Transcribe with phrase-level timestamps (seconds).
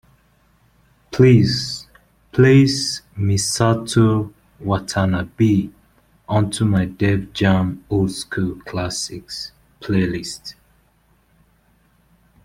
[1.11, 1.85] Please
[2.31, 5.69] place Misato Watanabe
[6.27, 10.55] onto my Def Jam Old School Classics playlist.